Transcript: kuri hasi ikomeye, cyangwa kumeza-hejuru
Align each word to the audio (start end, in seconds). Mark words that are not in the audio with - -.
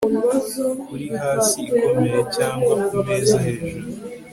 kuri 0.87 1.05
hasi 1.21 1.59
ikomeye, 1.71 2.19
cyangwa 2.35 2.73
kumeza-hejuru 2.85 3.85